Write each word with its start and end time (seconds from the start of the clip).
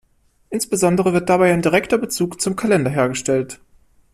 Insbesondere 0.49 1.13
wird 1.13 1.29
dabei 1.29 1.53
ein 1.53 1.61
direkter 1.61 1.99
Bezug 1.99 2.41
zum 2.41 2.55
Kalender 2.55 2.89
hergestellt. 2.89 3.59